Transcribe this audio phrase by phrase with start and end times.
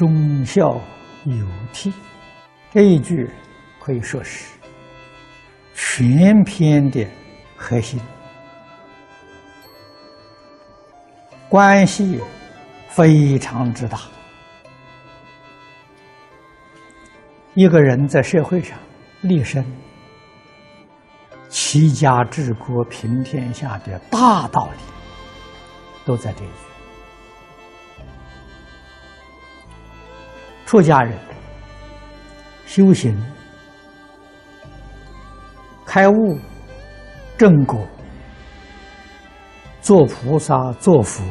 [0.00, 0.80] 忠孝
[1.26, 1.92] 有悌，
[2.72, 3.28] 这一句
[3.78, 4.46] 可以说是
[5.74, 7.06] 全篇的
[7.54, 8.00] 核心，
[11.50, 12.18] 关系
[12.88, 14.00] 非常之大。
[17.52, 18.78] 一个人在社会上
[19.20, 19.62] 立身、
[21.50, 24.82] 齐家治国平天下的大道理，
[26.06, 26.69] 都在这一
[30.70, 31.18] 出家人
[32.64, 33.20] 修行、
[35.84, 36.38] 开悟、
[37.36, 37.84] 正果、
[39.82, 41.24] 做菩萨、做佛，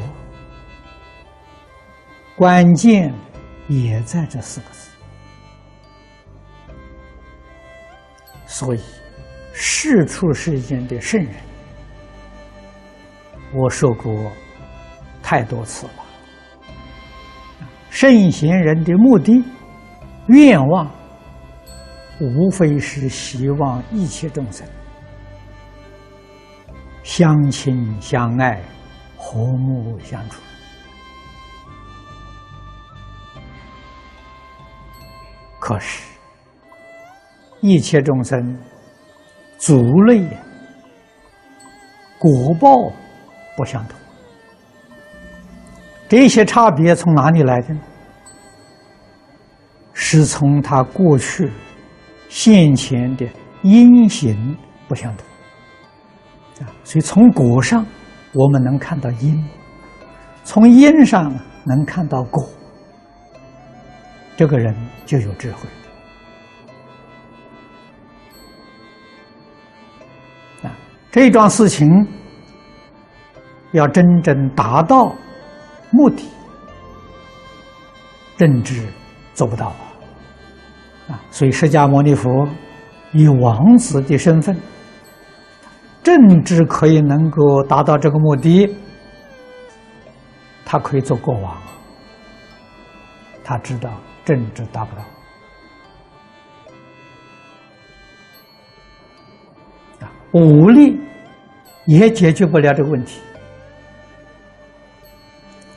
[2.36, 3.14] 关键
[3.70, 4.90] 也在这四个字。
[8.46, 8.82] 所以，
[9.54, 11.34] 世出世间的圣人，
[13.54, 14.14] 我说过
[15.24, 16.09] 太多次了。
[17.90, 19.44] 圣贤人的目的、
[20.28, 20.90] 愿望，
[22.22, 24.66] 无非是希望一切众生
[27.04, 28.62] 相亲相爱、
[29.18, 30.42] 和睦相处。
[35.60, 36.04] 可是，
[37.62, 38.58] 一切众生
[39.58, 40.26] 族类、
[42.18, 42.70] 果报
[43.58, 44.00] 不相同，
[46.10, 47.80] 这些差别从哪里来的呢？
[49.94, 51.52] 是从他过去
[52.30, 53.28] 现前的
[53.62, 57.86] 因行不相同啊，所以从果上
[58.34, 59.46] 我们能看到因，
[60.44, 61.32] 从因上
[61.66, 62.50] 能看到果，
[64.36, 64.74] 这个人
[65.06, 65.70] 就有智慧
[70.64, 70.72] 啊。
[71.12, 71.88] 这桩事情
[73.74, 75.14] 要真正达到
[75.92, 76.24] 目的，
[78.38, 78.86] 政治
[79.34, 79.82] 做不到啊。
[81.10, 82.48] 啊，所以释迦牟尼佛
[83.12, 84.56] 以王子的身份，
[86.04, 88.76] 政治可以能够达到这个目的，
[90.66, 91.58] 他可以做国王。
[93.44, 93.90] 他知道
[94.24, 95.02] 政治达不到，
[100.06, 101.00] 啊，武力
[101.88, 103.20] 也解决不了这个问题。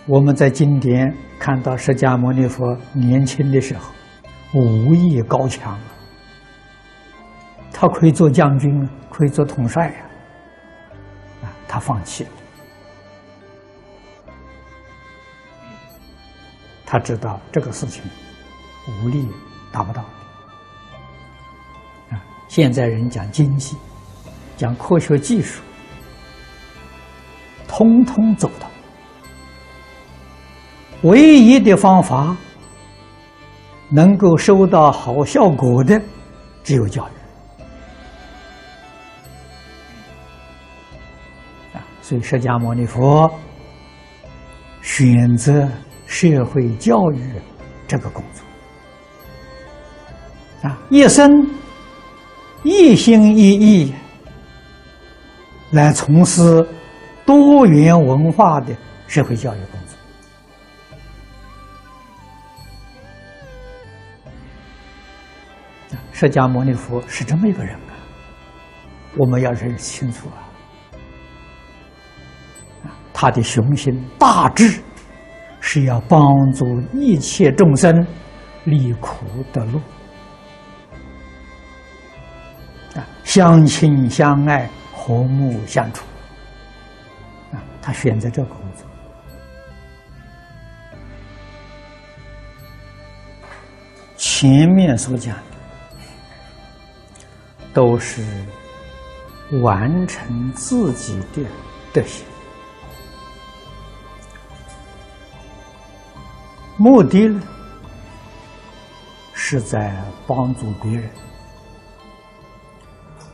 [0.07, 3.93] 我们在经典看到释迦牟尼佛年轻的时候。
[4.55, 5.79] 武艺高强，
[7.73, 9.95] 他可以做将军，可以做统帅呀。
[11.43, 12.31] 啊，他放弃了。
[16.85, 18.03] 他知道这个事情
[18.87, 19.27] 武力
[19.73, 20.03] 达不到。
[22.11, 23.75] 啊，现在人讲经济，
[24.59, 25.63] 讲科学技术，
[27.67, 28.67] 通通走到。
[31.03, 32.37] 唯一的方法。
[33.95, 36.01] 能够收到好效果的，
[36.65, 37.13] 只有教育
[41.77, 41.85] 啊！
[42.01, 43.31] 所以释迦牟尼佛
[44.81, 45.69] 选择
[46.07, 47.21] 社会教育
[47.87, 48.43] 这个工作
[50.67, 51.47] 啊，一生
[52.63, 53.93] 一心一意
[55.73, 56.67] 来从事
[57.27, 58.75] 多元文化的
[59.07, 59.92] 社会教育工作。
[66.13, 67.95] 释迦牟尼佛是这么一个人啊，
[69.17, 70.49] 我们要认清楚啊。
[73.13, 74.81] 他的雄心大志
[75.61, 76.21] 是要帮
[76.53, 78.07] 助一切众生
[78.65, 79.81] 离苦得乐
[82.97, 86.05] 啊，相亲相爱，和睦相处
[87.53, 87.63] 啊。
[87.81, 88.87] 他选择这个工作，
[94.17, 95.37] 前面所讲。
[97.75, 98.23] 都是
[99.63, 101.43] 完成自己的
[101.93, 102.25] 德行，
[106.77, 107.43] 目的呢
[109.33, 109.95] 是在
[110.27, 111.11] 帮助别人，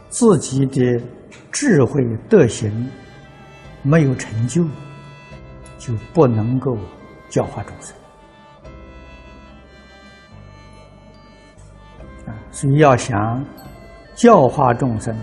[0.08, 1.00] 自己的
[1.50, 2.88] 智慧德行
[3.82, 4.64] 没有成就，
[5.78, 6.78] 就不能够
[7.28, 7.96] 教化众生
[12.26, 13.44] 啊，所以要想。
[14.18, 15.16] 教化众生，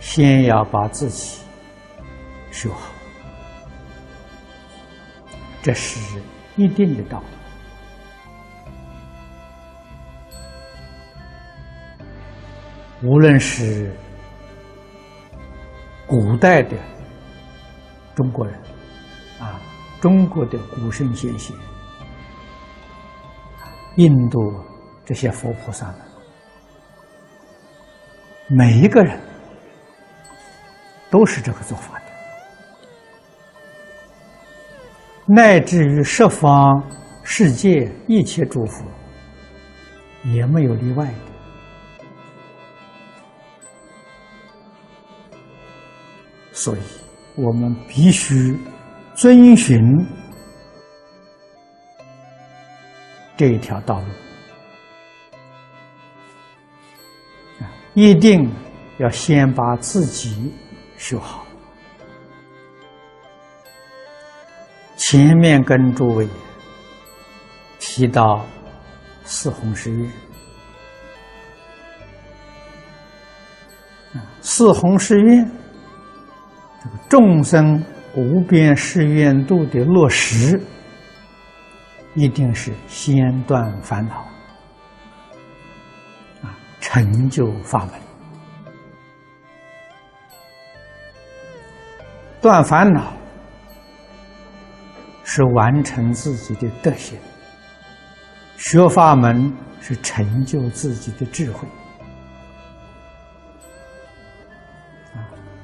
[0.00, 1.42] 先要把自己
[2.50, 2.90] 修好，
[5.60, 6.18] 这是
[6.56, 7.22] 一定的道
[13.02, 13.06] 理。
[13.06, 13.94] 无论是
[16.06, 16.74] 古代的
[18.14, 18.58] 中国人，
[19.38, 19.60] 啊，
[20.00, 21.54] 中国的古圣先贤，
[23.96, 24.38] 印度
[25.04, 25.96] 这些佛菩萨们，
[28.54, 29.18] 每一个人
[31.10, 32.04] 都是这个做法的，
[35.26, 36.86] 乃至于十方
[37.22, 38.84] 世界一切诸佛，
[40.24, 41.14] 也没有例外的。
[46.52, 46.80] 所以，
[47.36, 48.54] 我们必须
[49.14, 50.06] 遵循
[53.34, 54.06] 这一条道路，
[57.94, 58.50] 一定
[58.98, 60.52] 要先把自己
[60.96, 61.44] 修好。
[64.96, 66.28] 前面跟诸位
[67.78, 68.46] 提到
[69.24, 70.10] 四弘誓愿，
[74.40, 75.50] 四弘誓愿。
[77.08, 77.84] 众生
[78.16, 80.60] 无边誓愿度的落实，
[82.14, 84.24] 一定是先断烦恼，
[86.92, 87.94] 成就法门。
[92.42, 93.14] 断烦恼
[95.24, 97.18] 是完成自己的德行，
[98.58, 99.50] 学法门
[99.80, 101.66] 是成就自己的智慧。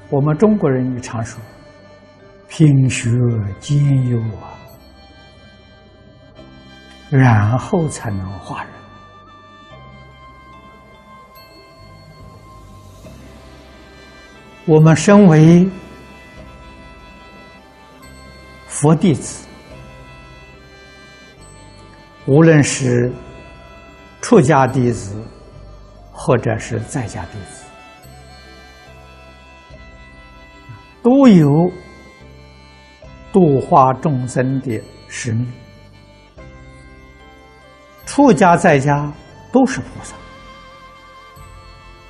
[0.09, 1.39] 我们中国人也常说
[2.49, 3.11] ：“品学
[3.59, 4.57] 兼优啊，
[7.11, 8.73] 然后才能化人。”
[14.69, 15.67] 我们身为
[18.67, 19.47] 佛弟子，
[22.27, 23.11] 无论是
[24.21, 25.19] 出家弟子，
[26.11, 27.65] 或者是在家弟子。
[31.01, 31.49] 都有
[33.33, 35.51] 度化众生的使命，
[38.05, 39.11] 出家在家
[39.51, 40.15] 都是菩萨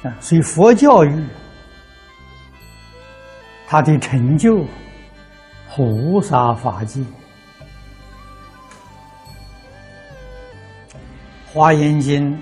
[0.10, 1.26] 啊，所以佛教育
[3.72, 4.66] 他的成就，
[5.70, 7.02] 菩萨法界，
[11.54, 12.34] 《华严经》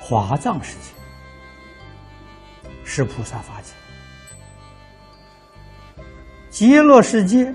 [0.00, 0.88] 华藏世界
[2.82, 3.74] 是菩萨法界。
[6.48, 7.44] 极乐世界，《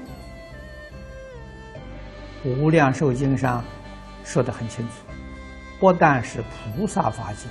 [2.43, 3.65] 无量寿经》上
[4.23, 4.93] 说的很清楚，
[5.79, 6.43] 不但是
[6.75, 7.47] 菩萨法界，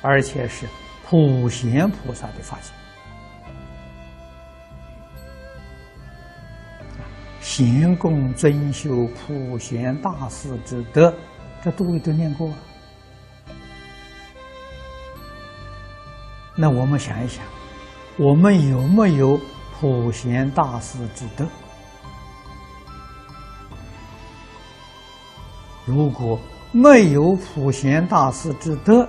[0.00, 0.64] 而且是
[1.08, 2.70] 普贤菩萨的法界。
[7.40, 11.14] 贤供尊修普贤大士之德，
[11.64, 12.52] 这都位都念过。
[16.54, 17.42] 那我们想一想，
[18.18, 19.40] 我们有没有？
[19.80, 21.46] 普贤大师之德，
[25.84, 26.36] 如果
[26.72, 29.08] 没有普贤大师之德，